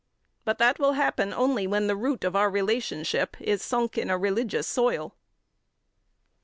But 0.45 0.57
that 0.57 0.79
will 0.79 0.93
happen 0.93 1.31
only 1.31 1.67
when 1.67 1.85
the 1.85 1.95
root 1.95 2.23
of 2.23 2.35
our 2.35 2.49
relationship 2.49 3.37
is 3.39 3.61
sunk 3.61 3.99
in 3.99 4.09
a 4.09 4.17
religious 4.17 4.65
soil." 4.65 5.13